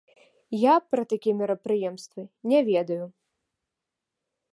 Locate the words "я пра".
0.59-1.03